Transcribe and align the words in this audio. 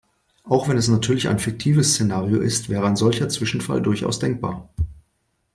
Auch 0.45 0.67
wenn 0.67 0.77
es 0.77 0.87
natürlich 0.87 1.27
ein 1.27 1.37
fiktives 1.37 1.93
Szenario 1.93 2.39
ist, 2.39 2.69
wäre 2.69 2.87
ein 2.87 2.95
solcher 2.95 3.29
Zwischenfall 3.29 3.83
durchaus 3.83 4.17
denkbar. 4.17 4.67